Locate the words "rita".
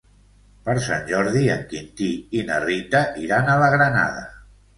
2.65-3.03